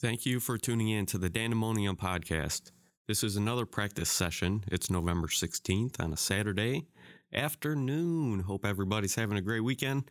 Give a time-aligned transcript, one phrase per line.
[0.00, 2.70] Thank you for tuning in to the Dandemonium podcast.
[3.08, 4.62] This is another practice session.
[4.68, 6.86] It's November 16th on a Saturday
[7.34, 8.38] afternoon.
[8.38, 10.08] Hope everybody's having a great weekend.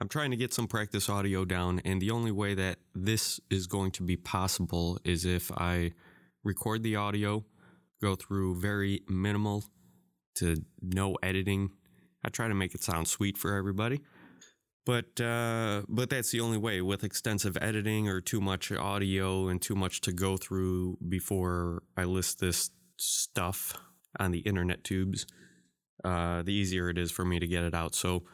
[0.00, 3.68] I'm trying to get some practice audio down, and the only way that this is
[3.68, 5.92] going to be possible is if I
[6.42, 7.44] record the audio,
[8.00, 9.62] go through very minimal
[10.34, 11.70] to no editing.
[12.24, 14.00] I try to make it sound sweet for everybody.
[14.84, 19.62] But uh, but that's the only way with extensive editing or too much audio and
[19.62, 23.74] too much to go through before I list this stuff
[24.18, 25.26] on the internet tubes.
[26.02, 27.94] Uh, the easier it is for me to get it out.
[27.94, 28.24] So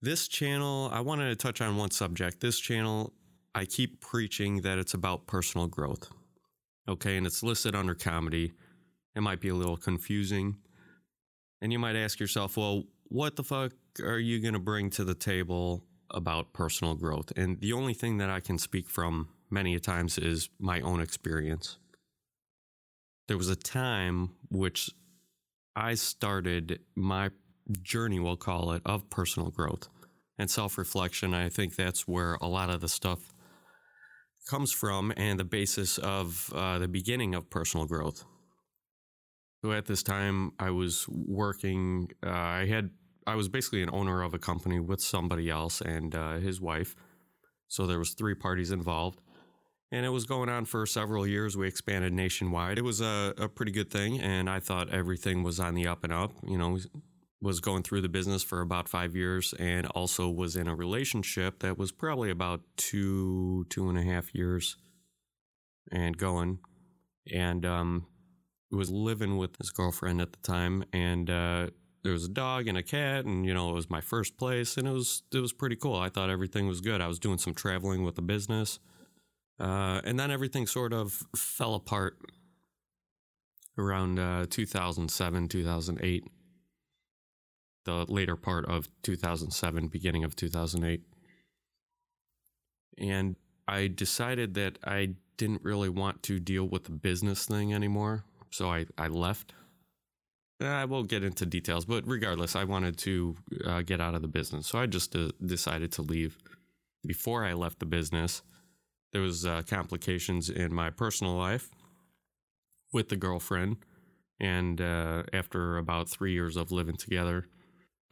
[0.00, 2.40] this channel, I wanted to touch on one subject.
[2.40, 3.12] This channel,
[3.54, 6.08] I keep preaching that it's about personal growth.
[6.88, 8.52] Okay, and it's listed under comedy.
[9.16, 10.58] It might be a little confusing.
[11.62, 13.72] And you might ask yourself, well, what the fuck
[14.02, 17.32] are you going to bring to the table about personal growth?
[17.36, 21.00] And the only thing that I can speak from many a times is my own
[21.00, 21.78] experience.
[23.28, 24.90] There was a time which
[25.76, 27.30] I started my
[27.82, 29.88] journey, we'll call it, of personal growth
[30.38, 31.34] and self reflection.
[31.34, 33.32] I think that's where a lot of the stuff
[34.46, 38.24] comes from and the basis of uh, the beginning of personal growth.
[39.64, 42.90] So at this time, I was working, uh, I had
[43.26, 46.94] I was basically an owner of a company with somebody else and uh, his wife.
[47.68, 49.20] So there was three parties involved,
[49.90, 51.56] and it was going on for several years.
[51.56, 52.78] We expanded nationwide.
[52.78, 56.04] It was a, a pretty good thing, and I thought everything was on the up
[56.04, 56.32] and up.
[56.46, 56.78] You know,
[57.40, 61.60] was going through the business for about five years, and also was in a relationship
[61.60, 64.76] that was probably about two two and a half years,
[65.90, 66.58] and going,
[67.32, 68.06] and um,
[68.70, 71.30] was living with his girlfriend at the time, and.
[71.30, 71.66] Uh,
[72.04, 74.76] there was a dog and a cat and you know it was my first place
[74.76, 75.96] and it was it was pretty cool.
[75.96, 77.00] I thought everything was good.
[77.00, 78.78] I was doing some traveling with the business
[79.58, 82.18] uh, and then everything sort of fell apart
[83.78, 86.24] around uh, 2007 2008
[87.84, 91.02] the later part of 2007 beginning of 2008
[92.98, 93.36] and
[93.66, 98.70] i decided that i didn't really want to deal with the business thing anymore so
[98.70, 99.52] i, I left
[100.66, 104.28] I won't get into details, but regardless, I wanted to uh, get out of the
[104.28, 106.38] business, so I just uh, decided to leave.
[107.06, 108.42] Before I left the business,
[109.12, 111.70] there was uh, complications in my personal life
[112.92, 113.76] with the girlfriend,
[114.40, 117.46] and uh, after about three years of living together,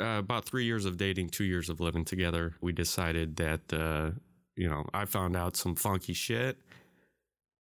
[0.01, 4.11] uh, about three years of dating, two years of living together, we decided that uh,
[4.57, 6.59] you know I found out some funky shit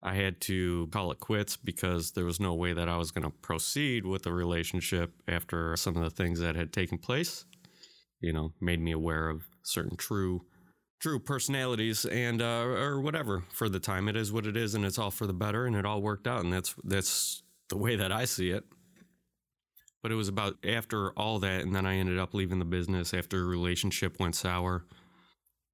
[0.02, 3.24] I had to call it quits because there was no way that I was going
[3.24, 7.44] to proceed with the relationship after some of the things that had taken place.
[8.20, 10.42] You know, made me aware of certain true,
[11.00, 13.44] true personalities and uh, or whatever.
[13.52, 15.76] For the time, it is what it is, and it's all for the better, and
[15.76, 18.64] it all worked out, and that's that's the way that I see it.
[20.02, 23.14] But it was about after all that, and then I ended up leaving the business
[23.14, 24.84] after a relationship went sour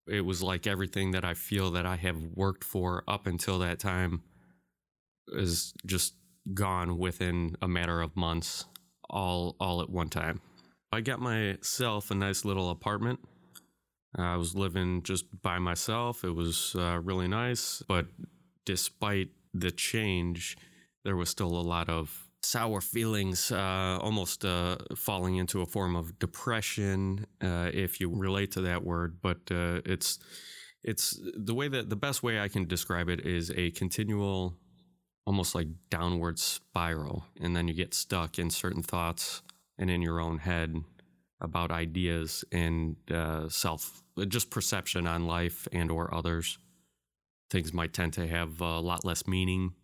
[0.07, 3.79] it was like everything that I feel that I have worked for up until that
[3.79, 4.23] time
[5.29, 6.15] is just
[6.53, 8.67] gone within a matter of months,
[9.09, 10.41] all all at one time.
[10.93, 13.21] I got myself a nice little apartment.
[14.17, 16.23] I was living just by myself.
[16.23, 18.07] It was uh, really nice, but
[18.65, 20.57] despite the change,
[21.05, 25.97] there was still a lot of sour feelings, uh, almost uh, falling into a form
[25.97, 29.19] of depression, uh, if you relate to that word.
[29.23, 30.19] But uh, it's
[30.83, 34.57] it's the way that the best way I can describe it is a continual,
[35.27, 39.43] almost like downward spiral, and then you get stuck in certain thoughts
[39.79, 40.77] and in your own head
[41.41, 46.59] about ideas and uh, self, just perception on life and or others.
[47.51, 49.75] Things might tend to have a lot less meaning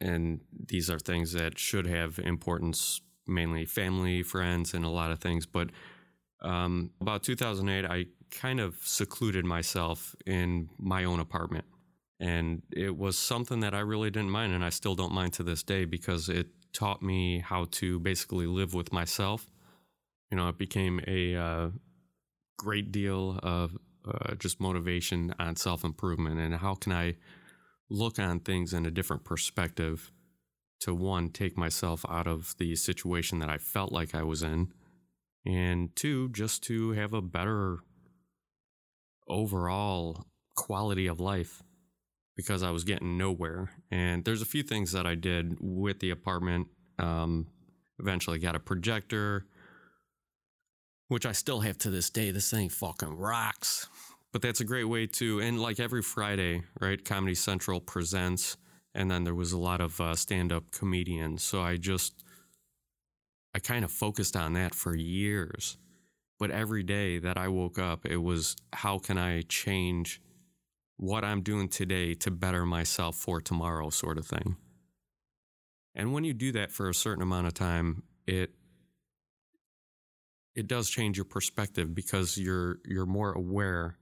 [0.00, 5.20] and these are things that should have importance, mainly family, friends, and a lot of
[5.20, 5.46] things.
[5.46, 5.70] But
[6.42, 11.64] um, about 2008, I kind of secluded myself in my own apartment.
[12.18, 15.42] And it was something that I really didn't mind, and I still don't mind to
[15.42, 19.46] this day because it taught me how to basically live with myself.
[20.30, 21.70] You know, it became a uh,
[22.58, 23.76] great deal of
[24.06, 27.16] uh, just motivation on self improvement and how can I
[27.88, 30.10] look on things in a different perspective
[30.80, 34.72] to one, take myself out of the situation that I felt like I was in,
[35.44, 37.78] and two, just to have a better
[39.28, 41.62] overall quality of life
[42.36, 43.70] because I was getting nowhere.
[43.90, 46.68] And there's a few things that I did with the apartment.
[46.98, 47.46] Um,
[47.98, 49.46] eventually got a projector,
[51.08, 52.30] which I still have to this day.
[52.30, 53.88] This thing fucking rocks
[54.36, 57.02] but that's a great way to, and like every Friday, right?
[57.02, 58.58] Comedy Central presents,
[58.94, 61.42] and then there was a lot of uh, stand up comedians.
[61.42, 62.22] So I just,
[63.54, 65.78] I kind of focused on that for years.
[66.38, 70.20] But every day that I woke up, it was how can I change
[70.98, 74.58] what I'm doing today to better myself for tomorrow, sort of thing.
[75.94, 78.50] And when you do that for a certain amount of time, it
[80.54, 83.96] it does change your perspective because you're you're more aware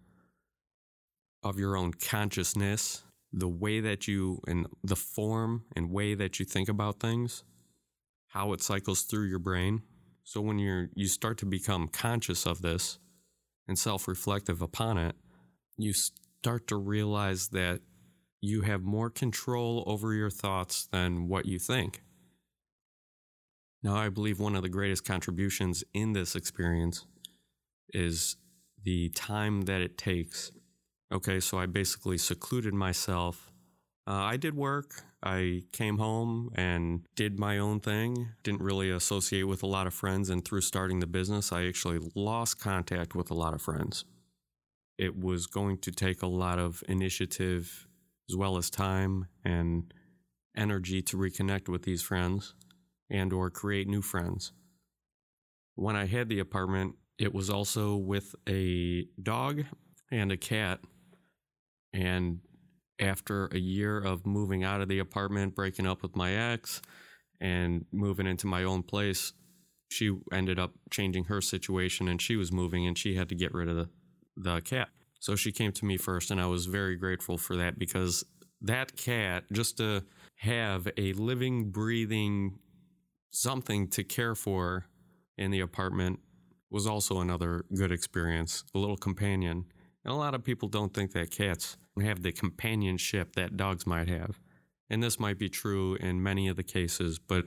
[1.44, 6.44] of your own consciousness, the way that you and the form and way that you
[6.44, 7.44] think about things,
[8.28, 9.82] how it cycles through your brain.
[10.24, 12.98] So when you're you start to become conscious of this
[13.68, 15.14] and self-reflective upon it,
[15.76, 17.80] you start to realize that
[18.40, 22.02] you have more control over your thoughts than what you think.
[23.82, 27.06] Now, I believe one of the greatest contributions in this experience
[27.90, 28.36] is
[28.82, 30.50] the time that it takes.
[31.14, 33.52] Okay, so I basically secluded myself.
[34.04, 35.04] Uh, I did work.
[35.22, 38.30] I came home and did my own thing.
[38.42, 40.28] Didn't really associate with a lot of friends.
[40.28, 44.04] And through starting the business, I actually lost contact with a lot of friends.
[44.98, 47.86] It was going to take a lot of initiative
[48.28, 49.94] as well as time and
[50.56, 52.54] energy to reconnect with these friends
[53.08, 54.52] and or create new friends.
[55.76, 59.64] When I had the apartment, it was also with a dog
[60.10, 60.80] and a cat.
[61.94, 62.40] And
[63.00, 66.82] after a year of moving out of the apartment, breaking up with my ex,
[67.40, 69.32] and moving into my own place,
[69.88, 73.54] she ended up changing her situation and she was moving and she had to get
[73.54, 73.88] rid of the,
[74.36, 74.88] the cat.
[75.20, 78.24] So she came to me first, and I was very grateful for that because
[78.60, 80.04] that cat, just to
[80.36, 82.58] have a living, breathing
[83.30, 84.86] something to care for
[85.38, 86.20] in the apartment,
[86.70, 88.64] was also another good experience.
[88.74, 89.64] A little companion.
[90.04, 94.08] And a lot of people don't think that cats have the companionship that dogs might
[94.08, 94.38] have.
[94.90, 97.46] And this might be true in many of the cases, but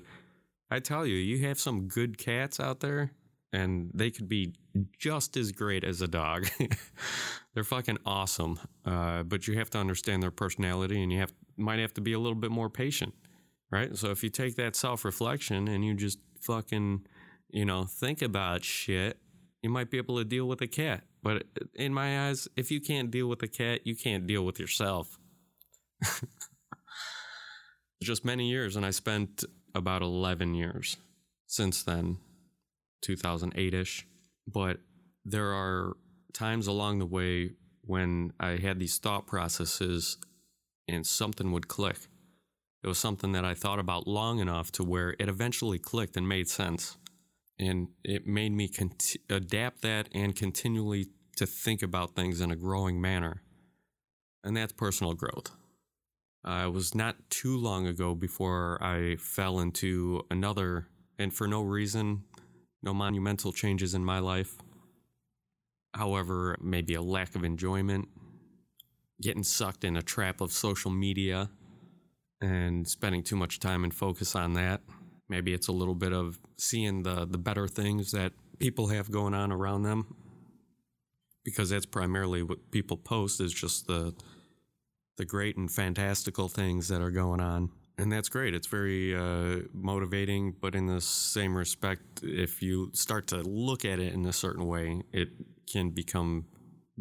[0.70, 3.12] I tell you, you have some good cats out there,
[3.54, 4.54] and they could be
[4.98, 6.48] just as great as a dog.
[7.54, 11.80] They're fucking awesome, uh, but you have to understand their personality, and you have might
[11.80, 13.14] have to be a little bit more patient,
[13.72, 13.96] right?
[13.96, 17.08] So if you take that self reflection and you just fucking,
[17.50, 19.18] you know, think about shit,
[19.64, 21.04] you might be able to deal with a cat.
[21.24, 21.44] But
[21.74, 25.18] in my eyes, if you can't deal with a cat, you can't deal with yourself.
[28.04, 29.44] just many years, and I spent
[29.74, 30.98] about 11 years
[31.48, 32.18] since then
[33.02, 34.06] 2008 ish.
[34.48, 34.80] But
[35.26, 35.98] there are
[36.34, 40.18] times along the way when I had these thought processes
[40.88, 41.98] and something would click.
[42.84, 46.28] It was something that I thought about long enough to where it eventually clicked and
[46.28, 46.98] made sense.
[47.60, 51.08] And it made me cont- adapt that and continually
[51.38, 53.42] to think about things in a growing manner.
[54.44, 55.52] And that's personal growth.
[56.48, 60.88] Uh, it was not too long ago before I fell into another,
[61.20, 62.24] and for no reason,
[62.82, 64.56] no monumental changes in my life.
[65.94, 68.08] However, maybe a lack of enjoyment,
[69.22, 71.50] getting sucked in a trap of social media
[72.40, 74.82] and spending too much time and focus on that.
[75.30, 79.34] Maybe it's a little bit of seeing the, the better things that people have going
[79.34, 80.16] on around them
[81.44, 84.14] because that's primarily what people post is just the
[85.18, 88.54] the great and fantastical things that are going on and that's great.
[88.54, 94.00] It's very uh, motivating, but in the same respect, if you start to look at
[94.00, 95.30] it in a certain way, it
[95.72, 96.46] can become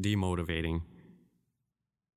[0.00, 0.82] demotivating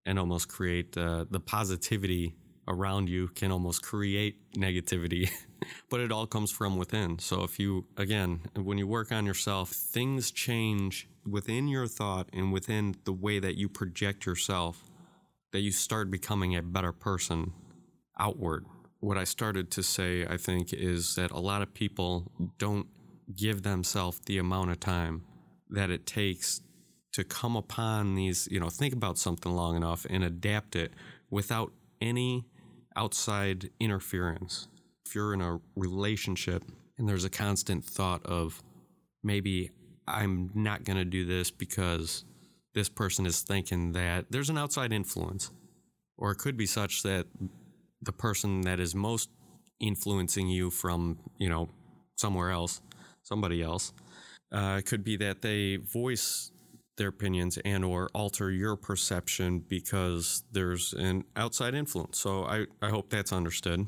[0.06, 2.36] and almost create uh, the positivity
[2.70, 5.30] around you can almost create negativity,
[5.90, 7.20] but it all comes from within.
[7.20, 12.54] So if you, again, when you work on yourself, things change within your thought and
[12.54, 14.90] within the way that you project yourself,
[15.52, 17.54] that you start becoming a better person
[18.20, 18.66] outward.
[19.00, 22.88] What I started to say, I think, is that a lot of people don't
[23.36, 25.24] give themselves the amount of time
[25.70, 26.62] that it takes
[27.14, 30.94] to come upon these, you know, think about something long enough and adapt it
[31.30, 31.72] without
[32.02, 32.46] any
[33.00, 34.68] outside interference.
[35.06, 36.64] If you're in a relationship
[36.98, 38.62] and there's a constant thought of
[39.24, 39.72] maybe
[40.06, 42.26] I'm not going to do this because
[42.74, 45.52] this person is thinking that there's an outside influence,
[46.18, 47.26] or it could be such that
[48.02, 49.30] the person that is most
[49.80, 51.70] influencing you from you know
[52.16, 52.82] somewhere else
[53.24, 53.94] somebody else
[54.52, 56.52] uh, it could be that they voice
[57.00, 62.90] their opinions and or alter your perception because there's an outside influence so i, I
[62.92, 63.88] hope that's understood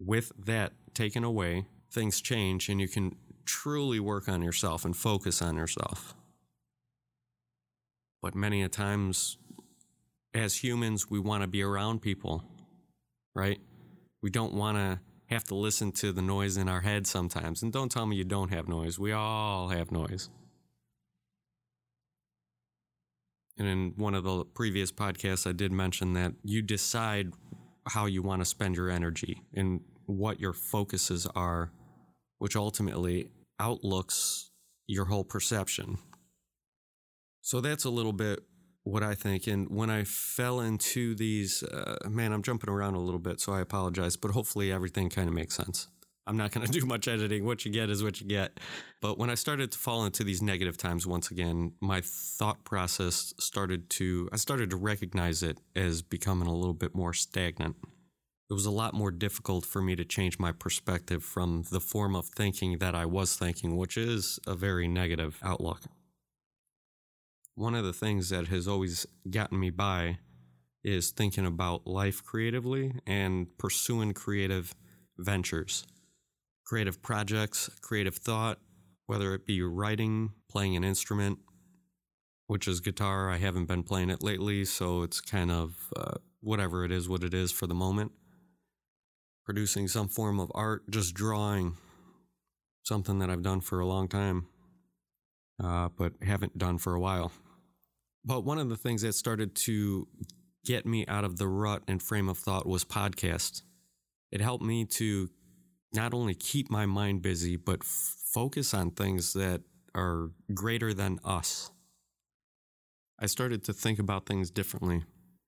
[0.00, 3.16] with that taken away things change and you can
[3.46, 6.14] truly work on yourself and focus on yourself
[8.22, 9.38] But many a times,
[10.34, 12.44] as humans, we want to be around people,
[13.34, 13.60] right?
[14.22, 17.62] We don't want to have to listen to the noise in our head sometimes.
[17.62, 18.98] And don't tell me you don't have noise.
[18.98, 20.30] We all have noise.
[23.56, 27.32] And in one of the previous podcasts, I did mention that you decide
[27.86, 31.70] how you want to spend your energy and what your focuses are,
[32.38, 33.30] which ultimately
[33.60, 34.50] outlooks
[34.86, 35.98] your whole perception.
[37.42, 38.40] So that's a little bit
[38.84, 39.46] what I think.
[39.46, 43.52] And when I fell into these, uh, man, I'm jumping around a little bit, so
[43.52, 45.88] I apologize, but hopefully everything kind of makes sense.
[46.26, 47.44] I'm not going to do much editing.
[47.44, 48.58] What you get is what you get.
[49.00, 53.34] But when I started to fall into these negative times once again, my thought process
[53.38, 57.76] started to, I started to recognize it as becoming a little bit more stagnant.
[58.50, 62.14] It was a lot more difficult for me to change my perspective from the form
[62.14, 65.80] of thinking that I was thinking, which is a very negative outlook.
[67.54, 70.18] One of the things that has always gotten me by
[70.82, 74.74] is thinking about life creatively and pursuing creative
[75.16, 75.86] ventures
[76.64, 78.58] creative projects, creative thought,
[79.06, 81.38] whether it be writing, playing an instrument,
[82.46, 83.30] which is guitar.
[83.30, 87.24] I haven't been playing it lately, so it's kind of uh, whatever it is, what
[87.24, 88.12] it is for the moment.
[89.44, 91.76] Producing some form of art, just drawing,
[92.82, 94.46] something that I've done for a long time,
[95.62, 97.30] uh, but haven't done for a while.
[98.24, 100.08] But one of the things that started to
[100.64, 103.60] get me out of the rut and frame of thought was podcasts.
[104.32, 105.28] It helped me to
[105.94, 109.62] not only keep my mind busy, but f- focus on things that
[109.94, 111.70] are greater than us.
[113.18, 115.04] I started to think about things differently,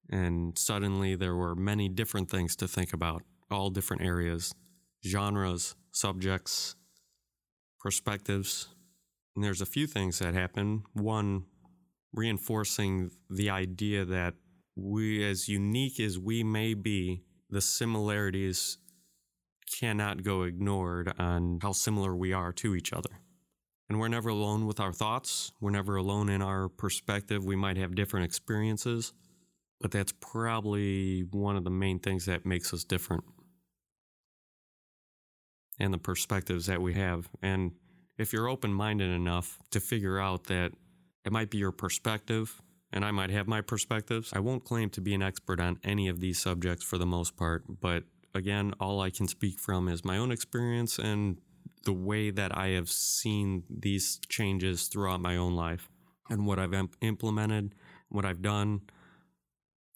[0.08, 4.54] and suddenly there were many different things to think about, all different areas,
[5.04, 6.76] genres, subjects,
[7.80, 8.68] perspectives.
[9.34, 10.84] And there's a few things that happen.
[10.92, 11.44] One,
[12.12, 14.34] reinforcing the idea that
[14.76, 18.78] we, as unique as we may be, the similarities
[19.66, 23.10] cannot go ignored on how similar we are to each other.
[23.88, 25.52] And we're never alone with our thoughts.
[25.60, 27.44] We're never alone in our perspective.
[27.44, 29.12] We might have different experiences,
[29.80, 33.24] but that's probably one of the main things that makes us different.
[35.78, 37.28] And the perspectives that we have.
[37.42, 37.72] And
[38.18, 40.72] if you're open minded enough to figure out that
[41.24, 45.00] it might be your perspective, and I might have my perspectives, I won't claim to
[45.00, 48.04] be an expert on any of these subjects for the most part, but
[48.36, 51.38] again, all I can speak from is my own experience and
[51.84, 55.88] the way that I have seen these changes throughout my own life
[56.28, 57.74] and what I've imp- implemented,
[58.08, 58.82] what I've done.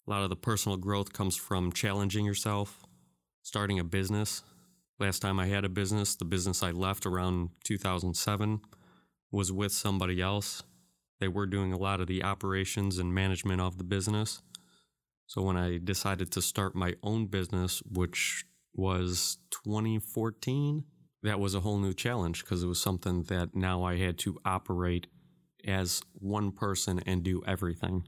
[0.07, 2.83] A lot of the personal growth comes from challenging yourself,
[3.43, 4.41] starting a business.
[4.99, 8.61] Last time I had a business, the business I left around 2007
[9.31, 10.63] was with somebody else.
[11.19, 14.41] They were doing a lot of the operations and management of the business.
[15.31, 20.83] So when I decided to start my own business, which was 2014,
[21.23, 24.37] that was a whole new challenge because it was something that now I had to
[24.43, 25.07] operate
[25.65, 28.05] as one person and do everything.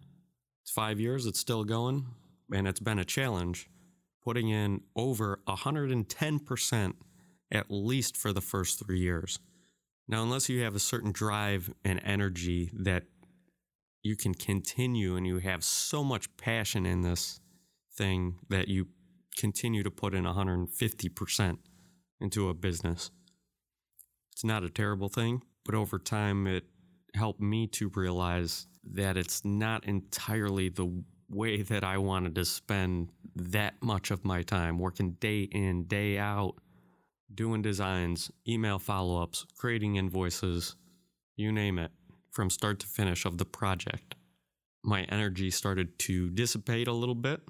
[0.63, 2.07] It's five years, it's still going,
[2.53, 3.69] and it's been a challenge
[4.21, 6.93] putting in over 110%
[7.53, 9.39] at least for the first three years.
[10.09, 13.03] Now, unless you have a certain drive and energy that
[14.03, 17.39] you can continue and you have so much passion in this
[17.95, 18.87] thing that you
[19.37, 21.57] continue to put in 150%
[22.19, 23.09] into a business.
[24.33, 26.65] It's not a terrible thing, but over time it
[27.15, 33.09] helped me to realize that it's not entirely the way that I wanted to spend
[33.35, 36.55] that much of my time working day in, day out,
[37.33, 40.75] doing designs, email follow ups, creating invoices,
[41.35, 41.91] you name it
[42.33, 44.15] from start to finish of the project.
[44.83, 47.41] My energy started to dissipate a little bit,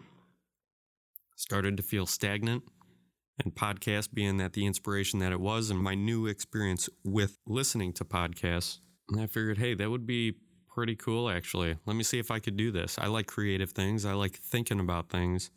[1.36, 2.64] started to feel stagnant,
[3.44, 7.94] and podcast being that the inspiration that it was, and my new experience with listening
[7.94, 8.80] to podcasts.
[9.18, 10.36] I figured, hey, that would be
[10.68, 11.78] pretty cool actually.
[11.86, 12.98] Let me see if I could do this.
[13.00, 15.50] I like creative things, I like thinking about things.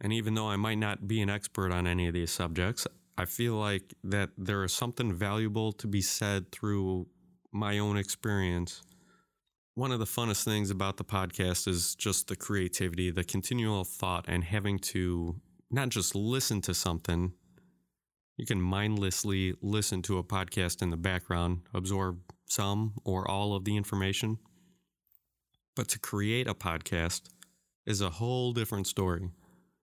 [0.00, 3.24] And even though I might not be an expert on any of these subjects, I
[3.24, 7.08] feel like that there is something valuable to be said through
[7.52, 8.82] my own experience.
[9.74, 14.24] One of the funnest things about the podcast is just the creativity, the continual thought,
[14.28, 15.40] and having to
[15.70, 17.32] not just listen to something.
[18.36, 23.64] You can mindlessly listen to a podcast in the background, absorb some or all of
[23.64, 24.38] the information.
[25.76, 27.22] But to create a podcast
[27.86, 29.30] is a whole different story.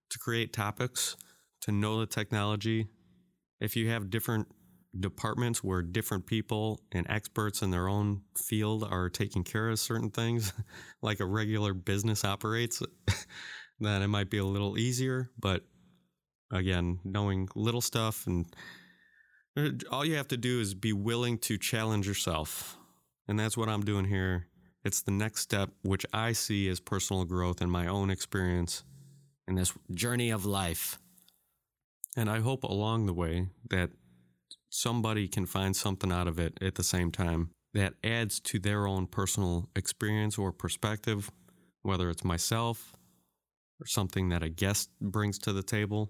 [0.10, 1.16] To create topics,
[1.62, 2.88] to know the technology,
[3.60, 4.48] if you have different
[5.00, 10.10] departments where different people and experts in their own field are taking care of certain
[10.10, 10.54] things,
[11.02, 12.82] like a regular business operates,
[13.80, 15.30] then it might be a little easier.
[15.40, 15.64] But
[16.52, 18.46] again, knowing little stuff and
[19.58, 22.78] uh, all you have to do is be willing to challenge yourself.
[23.28, 24.48] And that's what I'm doing here.
[24.84, 28.84] It's the next step, which I see as personal growth in my own experience
[29.48, 31.00] in this journey of life.
[32.16, 33.90] And I hope along the way that
[34.70, 38.88] somebody can find something out of it at the same time that adds to their
[38.88, 41.30] own personal experience or perspective,
[41.84, 42.94] whether it's myself
[43.82, 46.10] or something that a guest brings to the table.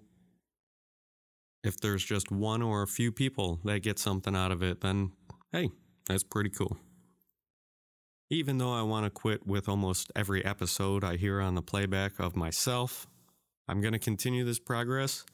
[1.64, 5.12] If there's just one or a few people that get something out of it, then
[5.52, 5.70] hey,
[6.08, 6.78] that's pretty cool.
[8.30, 12.20] Even though I want to quit with almost every episode I hear on the playback
[12.20, 13.08] of myself,
[13.68, 15.26] I'm going to continue this progress.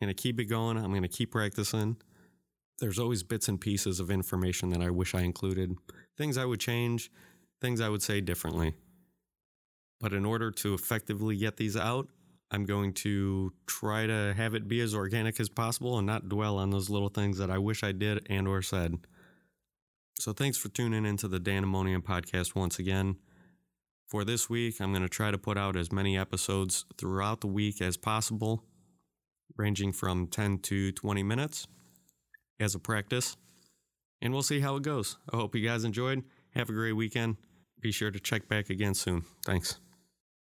[0.00, 0.76] I'm going to keep it going.
[0.76, 1.96] I'm going to keep practicing
[2.78, 5.74] there's always bits and pieces of information that I wish I included,
[6.16, 7.10] things I would change,
[7.60, 8.74] things I would say differently.
[10.00, 12.08] But in order to effectively get these out,
[12.50, 16.58] I'm going to try to have it be as organic as possible and not dwell
[16.58, 18.98] on those little things that I wish I did and or said.
[20.20, 23.16] So thanks for tuning into the Danimonium podcast once again.
[24.06, 27.48] For this week, I'm going to try to put out as many episodes throughout the
[27.48, 28.62] week as possible,
[29.56, 31.66] ranging from 10 to 20 minutes
[32.60, 33.36] as a practice.
[34.20, 35.18] And we'll see how it goes.
[35.32, 36.24] I hope you guys enjoyed.
[36.54, 37.36] Have a great weekend.
[37.80, 39.24] Be sure to check back again soon.
[39.44, 39.78] Thanks.